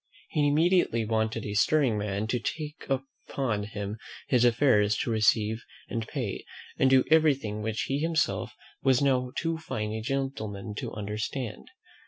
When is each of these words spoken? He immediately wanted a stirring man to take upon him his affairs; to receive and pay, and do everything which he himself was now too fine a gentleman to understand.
He 0.29 0.47
immediately 0.47 1.05
wanted 1.05 1.45
a 1.45 1.53
stirring 1.53 1.95
man 1.95 2.25
to 2.25 2.39
take 2.39 2.87
upon 2.89 3.65
him 3.65 3.99
his 4.29 4.43
affairs; 4.43 4.97
to 5.03 5.11
receive 5.11 5.63
and 5.89 6.07
pay, 6.07 6.43
and 6.79 6.89
do 6.89 7.03
everything 7.11 7.61
which 7.61 7.81
he 7.83 7.99
himself 7.99 8.53
was 8.81 8.99
now 8.99 9.31
too 9.35 9.59
fine 9.59 9.91
a 9.93 10.01
gentleman 10.01 10.73
to 10.77 10.91
understand. 10.93 11.69